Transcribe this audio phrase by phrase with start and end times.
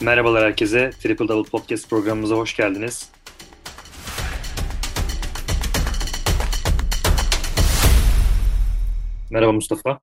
[0.00, 0.90] Merhabalar herkese.
[0.90, 3.12] Triple Double Podcast programımıza hoş geldiniz.
[9.30, 10.00] Merhaba Mustafa.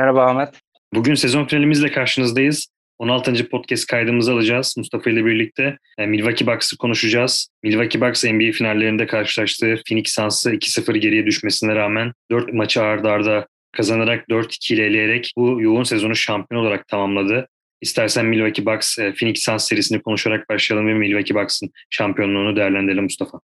[0.00, 0.60] Merhaba Ahmet.
[0.94, 2.66] Bugün sezon finalimizle karşınızdayız.
[2.98, 3.48] 16.
[3.48, 5.78] podcast kaydımızı alacağız Mustafa ile birlikte.
[5.98, 7.48] E, Milwaukee Bucks'ı konuşacağız.
[7.62, 13.46] Milwaukee Bucks NBA finallerinde karşılaştığı Phoenix Suns'ı 2-0 geriye düşmesine rağmen 4 maçı ardarda arda
[13.72, 17.48] kazanarak 4-2 ile eleyerek bu yoğun sezonu şampiyon olarak tamamladı.
[17.80, 23.40] İstersen Milwaukee Bucks, e, Phoenix Suns serisini konuşarak başlayalım ve Milwaukee Bucks'ın şampiyonluğunu değerlendirelim Mustafa.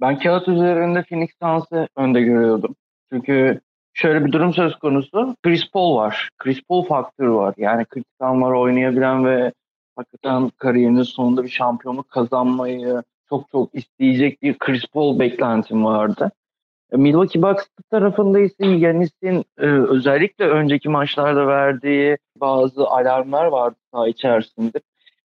[0.00, 2.76] Ben kağıt üzerinde Phoenix Suns'ı önde görüyordum.
[3.12, 3.60] Çünkü
[3.94, 5.36] şöyle bir durum söz konusu.
[5.42, 6.30] Chris Paul var.
[6.38, 7.54] Chris Paul faktörü var.
[7.56, 9.52] Yani kritik anlar oynayabilen ve
[9.96, 16.30] hakikaten kariyerinin sonunda bir şampiyonluk kazanmayı çok çok isteyecek bir Chris Paul beklentim vardı.
[16.92, 24.80] Milwaukee Bucks tarafında ise Yanis'in e, özellikle önceki maçlarda verdiği bazı alarmlar vardı saha içerisinde.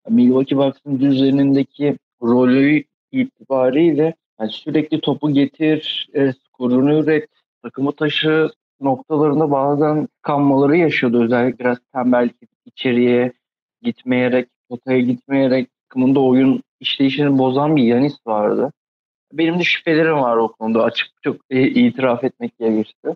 [0.08, 7.28] Milwaukee Bucks'ın düzenindeki rolü itibariyle yani sürekli topu getir, e, skorunu üret,
[7.62, 8.48] takımı taşı
[8.80, 11.24] noktalarında bazen kanmaları yaşıyordu.
[11.24, 12.36] Özellikle biraz tembellik
[12.66, 13.32] içeriye
[13.82, 18.72] gitmeyerek, potaya gitmeyerek takımın da oyun işleyişini bozan bir Yanis vardı.
[19.32, 23.14] Benim de şüphelerim var o konuda açık çok e, itiraf etmek gerekirse.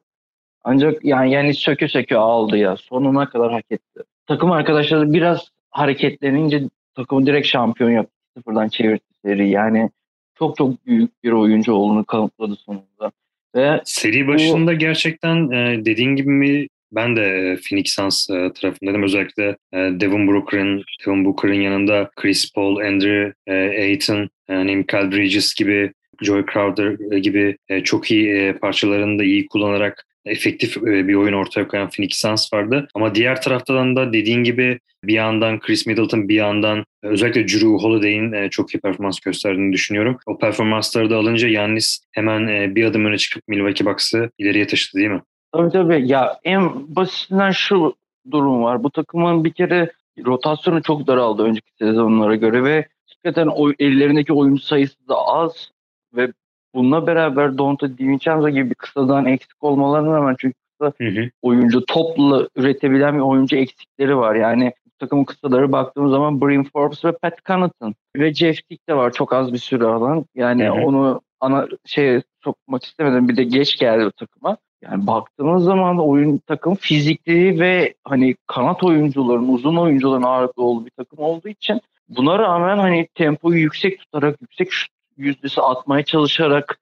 [0.64, 2.77] Ancak yani Yanis söke söke aldı ya.
[2.77, 4.00] Sonuna kadar hak etti.
[4.27, 6.62] Takım arkadaşları biraz hareketlenince
[6.94, 8.12] takımı direkt şampiyon yaptı.
[8.36, 9.50] Sıfırdan çevirdi seri.
[9.50, 9.91] Yani
[10.34, 13.12] çok çok büyük bir oyuncu olduğunu kanıtladı sonunda.
[13.55, 14.78] Ve Seri başında bu...
[14.78, 19.02] gerçekten e, dediğin gibi mi ben de e, Phoenix Suns e, tarafındaydım.
[19.02, 23.34] Özellikle Devin Booker'ın Devin Booker'ın yanında Chris Paul, Andrew
[23.83, 25.92] Ayton, yani Bridges gibi
[26.23, 32.19] Joy Crowder gibi çok iyi parçalarını da iyi kullanarak efektif bir oyun ortaya koyan Phoenix
[32.19, 32.89] Suns vardı.
[32.95, 38.48] Ama diğer taraftan da dediğin gibi bir yandan Chris Middleton bir yandan özellikle Drew Holiday'in
[38.48, 40.19] çok iyi performans gösterdiğini düşünüyorum.
[40.27, 45.11] O performansları da alınca Yannis hemen bir adım öne çıkıp Milwaukee Bucks'ı ileriye taşıdı değil
[45.11, 45.23] mi?
[45.53, 46.09] Tabii tabii.
[46.09, 47.95] Ya en basitinden şu
[48.30, 48.83] durum var.
[48.83, 49.92] Bu takımın bir kere
[50.27, 55.70] rotasyonu çok daraldı önceki sezonlara göre ve hakikaten o, ellerindeki oyuncu sayısı da az
[56.15, 56.33] ve
[56.75, 61.31] bununla beraber Dante DiVincenzo gibi bir kısadan eksik olmalarına rağmen çünkü kısa hı hı.
[61.43, 64.35] oyuncu topla üretebilen bir oyuncu eksikleri var.
[64.35, 69.13] Yani takımın kısaları baktığımız zaman Brim Forbes ve Pat Connaughton ve Jeff Tick de var
[69.13, 70.25] çok az bir süre alan.
[70.35, 70.87] Yani hı hı.
[70.87, 74.57] onu ana şey sokmak istemedim bir de geç geldi bu takıma.
[74.83, 80.91] Yani baktığımız zaman oyun takım fizikli ve hani kanat oyuncuların, uzun oyuncuların ağırlıklı olduğu bir
[80.91, 86.79] takım olduğu için buna rağmen hani tempoyu yüksek tutarak, yüksek şut yüzdesi atmaya çalışarak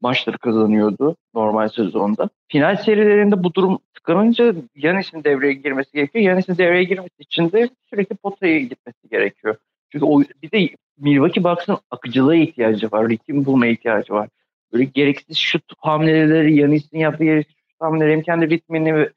[0.00, 2.30] maçları kazanıyordu normal sezonda.
[2.48, 6.24] Final serilerinde bu durum tıkanınca Yanis'in devreye girmesi gerekiyor.
[6.24, 9.56] Yanis'in devreye girmesi için de sürekli potaya gitmesi gerekiyor.
[9.92, 13.08] Çünkü o, bir de Milwaukee Bucks'ın akıcılığa ihtiyacı var.
[13.08, 14.28] Ritim bulmaya ihtiyacı var.
[14.72, 19.08] Böyle gereksiz şut hamleleri, Yanis'in yaptığı gereksiz şut hamleleri hem kendi ritmini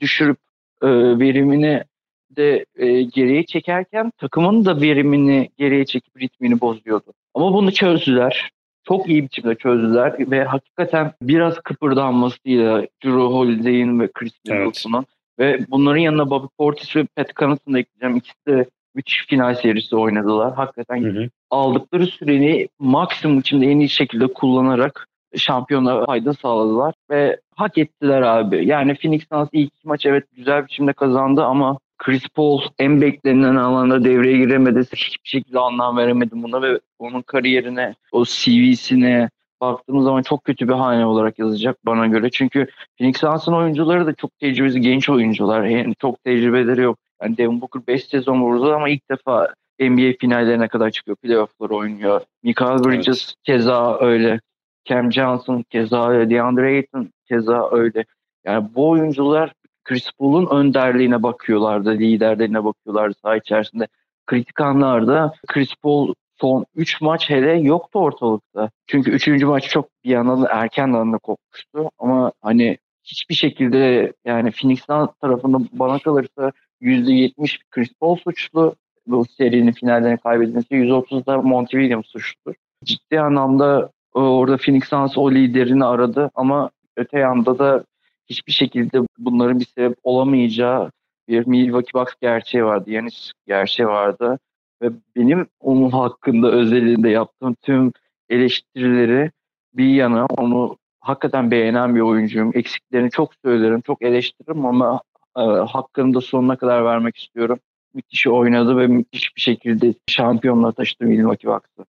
[0.00, 0.38] düşürüp
[0.82, 0.88] e,
[1.18, 1.84] verimini
[2.30, 7.12] de e, geriye çekerken takımın da verimini geriye çekip ritmini bozuyordu.
[7.34, 8.50] Ama bunu çözdüler.
[8.84, 15.06] Çok iyi biçimde çözdüler ve hakikaten biraz kıpırdanmasıyla Drew Holiday'in ve Chris Middleton'un
[15.38, 15.60] evet.
[15.60, 18.16] ve bunların yanına Bobby Portis ve Pat Connaughton'u da ekleyeceğim.
[18.16, 20.54] İkisi de müthiş final serisi oynadılar.
[20.54, 21.28] Hakikaten hı hı.
[21.50, 28.66] aldıkları süreni maksimum biçimde en iyi şekilde kullanarak şampiyona fayda sağladılar ve hak ettiler abi.
[28.66, 34.04] Yani Phoenix Suns ilk maç evet güzel biçimde kazandı ama Chris Paul en beklenen alanda
[34.04, 34.80] devreye giremedi.
[34.80, 39.28] Hiçbir şekilde anlam veremedim buna ve onun kariyerine, o CV'sine
[39.60, 42.30] baktığımız zaman çok kötü bir hane olarak yazacak bana göre.
[42.30, 42.66] Çünkü
[42.98, 45.64] Phoenix Suns'ın oyuncuları da çok tecrübeli genç oyuncular.
[45.64, 46.98] Yani çok tecrübeleri yok.
[47.22, 51.16] Yani Devin Booker 5 sezon vurdu ama ilk defa NBA finallerine kadar çıkıyor.
[51.16, 52.20] Playoff'lar oynuyor.
[52.42, 53.34] Michael Bridges evet.
[53.44, 54.40] keza öyle.
[54.84, 56.30] Cam Johnson keza öyle.
[56.30, 58.04] DeAndre Ayton keza öyle.
[58.44, 59.52] Yani bu oyuncular
[59.86, 63.86] Chris Paul'un önderliğine bakıyorlardı, liderliğine bakıyorlardı saha içerisinde.
[64.26, 68.70] Kritik anlarda Chris Paul son 3 maç hele yoktu ortalıkta.
[68.86, 69.28] Çünkü 3.
[69.42, 71.90] maç çok bir yandan erken anda kopmuştu.
[71.98, 74.86] Ama hani hiçbir şekilde yani Phoenix
[75.20, 78.74] tarafında bana kalırsa %70 Chris Paul suçlu.
[79.06, 82.54] Bu serinin finallerini kaybedilmesi %30'da Monty Williams suçlu.
[82.84, 87.84] Ciddi anlamda e, orada Phoenix Suns o liderini aradı ama öte yanda da
[88.30, 90.90] hiçbir şekilde bunların bir sebep olamayacağı
[91.28, 92.90] bir Milwaukee Bucks gerçeği vardı.
[92.90, 94.38] Yanis gerçeği vardı.
[94.82, 97.92] Ve benim onun hakkında özelinde yaptığım tüm
[98.28, 99.30] eleştirileri
[99.74, 102.50] bir yana onu hakikaten beğenen bir oyuncuyum.
[102.54, 105.00] Eksiklerini çok söylerim, çok eleştiririm ama
[105.36, 107.58] e, hakkını da sonuna kadar vermek istiyorum.
[107.94, 111.84] müthiş oynadı ve müthiş bir şekilde şampiyonluğa taşıdı Milwaukee Bucks'ı.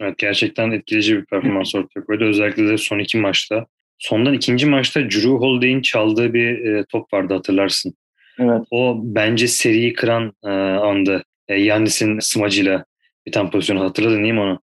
[0.00, 2.24] Evet gerçekten etkileyici bir performans ortaya koydu.
[2.24, 3.66] Özellikle de son iki maçta.
[3.98, 7.94] Sondan ikinci maçta Drew Holiday'in çaldığı bir e, top vardı hatırlarsın.
[8.38, 8.62] Evet.
[8.70, 11.24] O bence seriyi kıran e, andı.
[11.48, 12.84] E, Yannis'in smacıyla
[13.26, 14.60] bir tane pozisyonu hatırladın değil mi onu?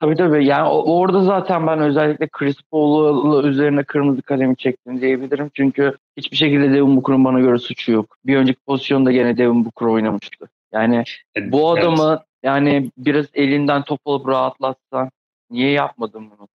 [0.00, 0.46] Tabii tabii.
[0.46, 5.50] Yani orada zaten ben özellikle Chris Paul'u üzerine kırmızı kalemi çektim diyebilirim.
[5.54, 8.16] Çünkü hiçbir şekilde Devin Booker'ın bana göre suçu yok.
[8.26, 10.48] Bir önceki pozisyonda gene Devin Booker oynamıştı.
[10.72, 11.04] Yani
[11.34, 12.20] evet, bu adamı evet.
[12.42, 15.10] yani biraz elinden top alıp rahatlatsa
[15.50, 16.48] niye yapmadın bunu?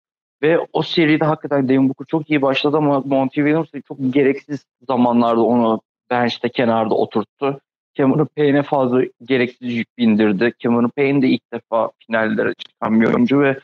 [0.42, 5.40] Ve o seride hakikaten Devin Booker çok iyi başladı ama Monty Williams çok gereksiz zamanlarda
[5.40, 7.60] onu bench'te kenarda oturttu.
[7.94, 10.52] Cameron Payne'e fazla gereksiz yük bindirdi.
[10.58, 13.58] Cameron Payne de ilk defa finallere çıkan bir oyuncu ve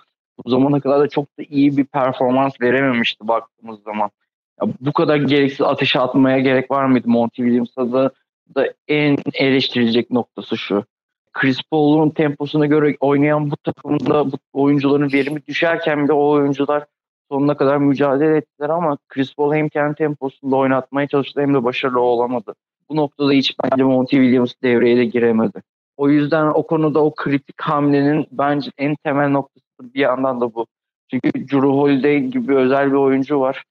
[0.44, 4.10] bu zamana kadar da çok da iyi bir performans verememişti baktığımız zaman.
[4.62, 8.10] Ya bu kadar gereksiz ateşe atmaya gerek var mıydı Monty Williams'a da,
[8.54, 10.84] da en eleştirilecek noktası şu.
[11.32, 16.84] Chris Paul'un temposuna göre oynayan bu takımda bu oyuncuların verimi düşerken bile o oyuncular
[17.30, 22.00] sonuna kadar mücadele ettiler ama Chris Paul hem kendi temposunda oynatmaya çalıştı hem de başarılı
[22.00, 22.54] olamadı.
[22.88, 25.62] Bu noktada hiç bence Monty Williams devreye de giremedi.
[25.96, 30.66] O yüzden o konuda o kritik hamlenin bence en temel noktası bir yandan da bu.
[31.10, 33.64] Çünkü Drew Holiday gibi özel bir oyuncu var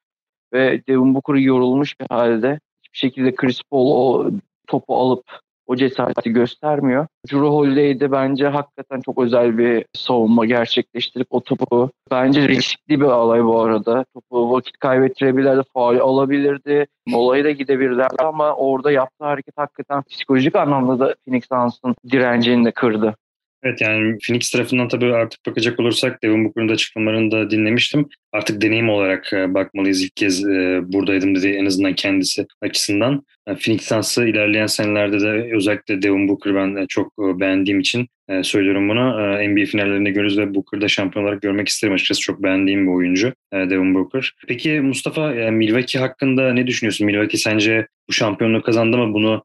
[0.54, 2.60] ve Devin Booker yorulmuş bir halde.
[2.84, 4.32] Hiçbir şekilde Chris Paul o
[4.68, 5.24] topu alıp
[5.69, 7.07] o cesareti göstermiyor.
[7.31, 13.06] Drew Holiday de bence hakikaten çok özel bir savunma gerçekleştirip o topu bence riskli bir
[13.06, 14.06] alay bu arada.
[14.13, 21.00] Topu vakit kaybettirebilirdi, faal alabilirdi, molayı da gidebilirlerdi ama orada yaptığı hareket hakikaten psikolojik anlamda
[21.00, 23.15] da Phoenix Suns'ın direncini de kırdı.
[23.64, 28.10] Evet yani Phoenix tarafından tabii artık bakacak olursak Devin Booker'ın da açıklamalarını da dinlemiştim.
[28.32, 30.02] Artık deneyim olarak e, bakmalıyız.
[30.02, 33.26] İlk kez e, buradaydım dedi en azından kendisi açısından.
[33.48, 38.08] Yani Phoenix Suns'ı ilerleyen senelerde de özellikle Devin Booker ben çok e, beğendiğim için
[38.42, 39.12] söylüyorum bunu.
[39.50, 42.22] NBA finallerinde görürüz ve Booker'da şampiyon olarak görmek isterim açıkçası.
[42.22, 44.34] Çok beğendiğim bir oyuncu Devin Booker.
[44.48, 47.08] Peki Mustafa Milwaukee hakkında ne düşünüyorsun?
[47.08, 49.14] Milwaukee sence bu şampiyonluğu kazandı mı?
[49.14, 49.44] Bunu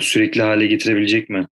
[0.00, 1.46] sürekli hale getirebilecek mi?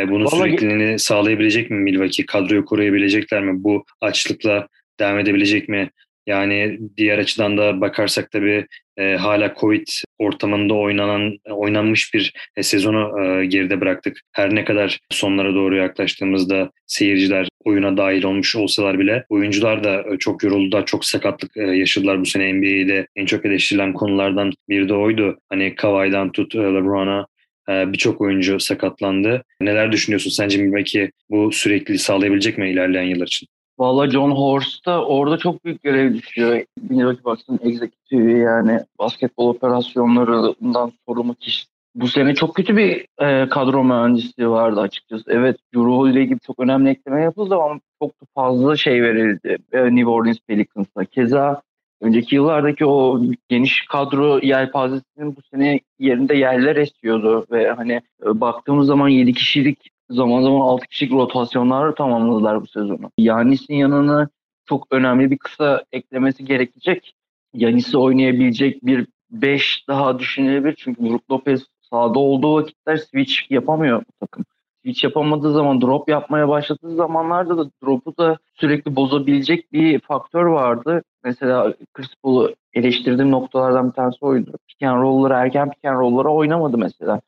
[0.00, 0.38] E, bunun Vallahi...
[0.38, 2.26] sürekliliğini sağlayabilecek mi Milwaukee?
[2.26, 3.64] Kadroyu koruyabilecekler mi?
[3.64, 4.68] Bu açlıkla
[5.00, 5.90] devam edebilecek mi?
[6.26, 8.66] Yani diğer açıdan da bakarsak tabii
[8.96, 9.86] e, hala Covid
[10.18, 14.20] ortamında oynanan oynanmış bir e, sezonu e, geride bıraktık.
[14.32, 20.18] Her ne kadar sonlara doğru yaklaştığımızda seyirciler oyuna dahil olmuş olsalar bile oyuncular da e,
[20.18, 23.06] çok yoruldular, çok sakatlık e, yaşadılar bu sene NBA'de.
[23.16, 25.38] En çok eleştirilen konulardan biri de oydu.
[25.48, 27.26] Hani Kawhi'dan tut e, LeBron'a
[27.70, 29.44] birçok oyuncu sakatlandı.
[29.60, 30.30] Neler düşünüyorsun?
[30.30, 33.48] Sence Milwaukee bu sürekli sağlayabilecek mi ilerleyen yıllar için?
[33.78, 36.64] Valla John Horst'a orada çok büyük görev düşüyor.
[36.90, 41.66] Milwaukee Bucks'ın executive'i yani basketbol operasyonlarından sorumlu kişi.
[41.94, 45.24] Bu sene çok kötü bir e, kadro mühendisliği vardı açıkçası.
[45.28, 50.10] Evet Euro Holiday gibi çok önemli ekleme yapıldı ama çok fazla şey verildi e, New
[50.10, 51.04] Orleans Pelicans'a.
[51.04, 51.62] Keza
[52.00, 58.86] önceki yıllardaki o geniş kadro yelpazesinin bu sene yerinde yerler esiyordu ve hani e, baktığımız
[58.86, 63.10] zaman 7 kişilik zaman zaman 6 kişilik rotasyonlar tamamladılar bu sezonu.
[63.18, 64.28] Yanis'in yanına
[64.68, 67.14] çok önemli bir kısa eklemesi gerekecek.
[67.54, 70.74] Yanis'i oynayabilecek bir 5 daha düşünülebilir.
[70.78, 74.44] Çünkü Brook Lopez sahada olduğu vakitler switch yapamıyor bu takım
[74.84, 81.02] hiç yapamadığı zaman drop yapmaya başladığı zamanlarda da drop'u da sürekli bozabilecek bir faktör vardı.
[81.24, 84.52] Mesela Chris Paul'u eleştirdiğim noktalardan bir tanesi oydu.
[84.68, 87.20] Pick and erken pick and oynamadı mesela.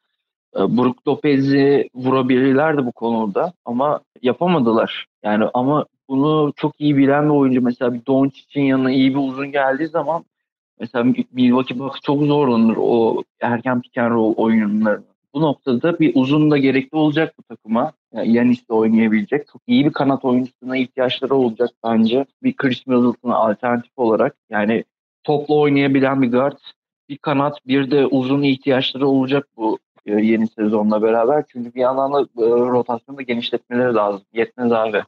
[0.56, 5.06] Ee, Brook Lopez'i vurabilirlerdi bu konuda ama yapamadılar.
[5.24, 9.52] Yani ama bunu çok iyi bilen bir oyuncu mesela bir Doncic'in yanına iyi bir uzun
[9.52, 10.24] geldiği zaman
[10.80, 16.50] mesela Milwaukee Bucks çok zorlanır o erken pick and roll oyunlarını bu noktada bir uzun
[16.50, 17.92] da gerekli olacak bu takıma.
[18.12, 19.46] Yani Yanis de oynayabilecek.
[19.52, 22.26] Çok iyi bir kanat oyuncusuna ihtiyaçları olacak bence.
[22.42, 24.36] Bir Chris Middleton'a alternatif olarak.
[24.50, 24.84] Yani
[25.24, 26.58] topla oynayabilen bir guard,
[27.08, 31.44] bir kanat, bir de uzun ihtiyaçları olacak bu e, yeni sezonla beraber.
[31.48, 34.22] Çünkü bir yandan da e, rotasyonu da genişletmeleri lazım.
[34.32, 35.02] Yetmez abi.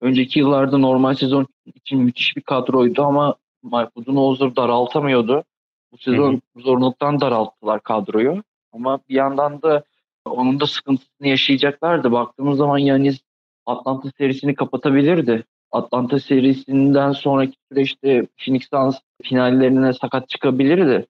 [0.00, 5.44] Önceki yıllarda normal sezon için müthiş bir kadroydu ama Mike Budenholzer daraltamıyordu.
[5.92, 6.62] Bu sezon hı hı.
[6.62, 8.42] zorunluluktan daralttılar kadroyu.
[8.72, 9.84] Ama bir yandan da
[10.24, 12.12] onun da sıkıntısını yaşayacaklardı.
[12.12, 13.20] Baktığımız zaman Yanis
[13.66, 15.44] Atlanta serisini kapatabilirdi.
[15.72, 21.06] Atlanta serisinden sonraki süreçte Phoenix Suns finallerine sakat çıkabilirdi.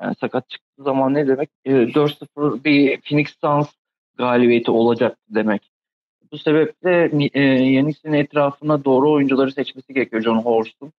[0.00, 1.50] Yani sakat çıktığı zaman ne demek?
[1.66, 3.68] 4-0 e, bir Phoenix Suns
[4.18, 5.70] galibiyeti olacak demek.
[6.32, 7.40] Bu sebeple e,
[7.72, 10.92] Yanis'in etrafına doğru oyuncuları seçmesi gerekiyor John Horst'un.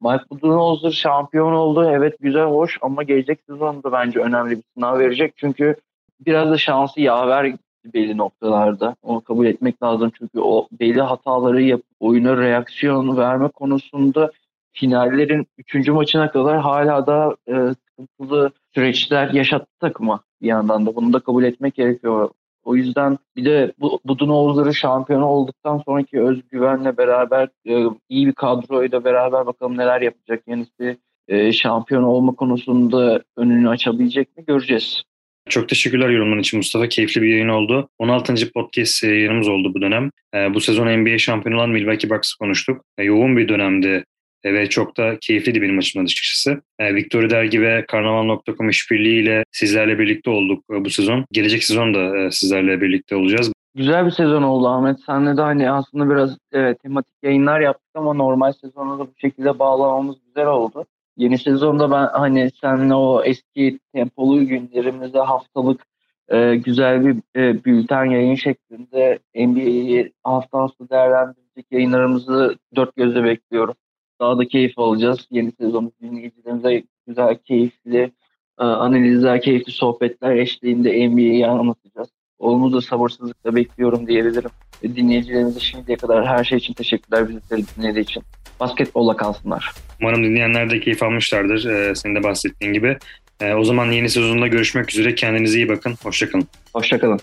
[0.00, 1.90] Mike Budenholzer şampiyon oldu.
[1.90, 5.32] Evet güzel hoş ama gelecek sezonda bence önemli bir sınav verecek.
[5.36, 5.76] Çünkü
[6.20, 7.54] biraz da şansı yaver
[7.94, 8.96] belli noktalarda.
[9.02, 14.30] Onu kabul etmek lazım çünkü o belli hataları yap, oyuna reaksiyon verme konusunda
[14.72, 15.88] finallerin 3.
[15.88, 20.96] maçına kadar hala da e, sıkıntılı süreçler yaşattı takıma bir yandan da.
[20.96, 22.30] Bunu da kabul etmek gerekiyor.
[22.66, 29.04] O yüzden bir de bu Budunovları şampiyon olduktan sonraki özgüvenle beraber e, iyi bir kadroyla
[29.04, 30.42] beraber bakalım neler yapacak.
[30.48, 35.02] Yenisi e, şampiyon olma konusunda önünü açabilecek mi göreceğiz.
[35.48, 36.88] Çok teşekkürler yorumun için Mustafa.
[36.88, 37.88] Keyifli bir yayın oldu.
[37.98, 38.34] 16.
[38.54, 40.10] podcast yayınımız oldu bu dönem.
[40.34, 42.84] E, bu sezon NBA şampiyonu olan Milwaukee Bucks'ı konuştuk.
[42.98, 44.04] E, yoğun bir dönemdi
[44.44, 46.62] ve çok da keyifliydi benim açımdan açıkçası.
[46.78, 51.24] E, Victory Dergi ve Karnaval.com işbirliğiyle sizlerle birlikte olduk e, bu sezon.
[51.32, 53.52] Gelecek sezon da e, sizlerle birlikte olacağız.
[53.74, 55.00] Güzel bir sezon oldu Ahmet.
[55.06, 59.58] Senle de hani aslında biraz evet, tematik yayınlar yaptık ama normal sezona da bu şekilde
[59.58, 60.86] bağlamamız güzel oldu.
[61.16, 65.86] Yeni sezonda ben hani seninle o eski tempolu günlerimizde haftalık
[66.28, 73.74] e, güzel bir e, bülten yayın şeklinde NBA'yi hafta hafta değerlendirecek yayınlarımızı dört gözle bekliyorum.
[74.20, 75.26] Daha da keyif alacağız.
[75.30, 78.12] Yeni sezonun dinleyicilerimize güzel, keyifli
[78.60, 82.08] e, analizler, keyifli sohbetler eşliğinde NBA'yi anlatacağız.
[82.38, 84.50] Onu da sabırsızlıkla bekliyorum diyebilirim.
[84.82, 88.22] E, dinleyicilerimize şimdiye kadar her şey için teşekkürler bizi dinlediği için.
[88.60, 89.72] Basketbolla kalsınlar.
[90.00, 92.98] Umarım dinleyenler de keyif almışlardır ee, senin de bahsettiğin gibi.
[93.40, 95.14] Ee, o zaman yeni sezonda görüşmek üzere.
[95.14, 95.94] Kendinize iyi bakın.
[96.02, 96.48] Hoşçakalın.
[96.72, 97.20] Hoşçakalın.